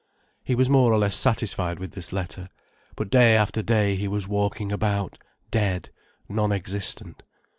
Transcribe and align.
He 0.43 0.55
was 0.55 0.67
more 0.67 0.91
or 0.91 0.97
less 0.97 1.15
satisfied 1.15 1.77
with 1.77 1.91
this 1.91 2.11
letter. 2.11 2.49
But 2.95 3.11
day 3.11 3.37
after 3.37 3.61
day 3.61 3.95
he 3.95 4.07
was 4.07 4.27
walking 4.27 4.71
about, 4.71 5.19
dead, 5.51 5.91
non 6.27 6.51
existent. 6.51 7.21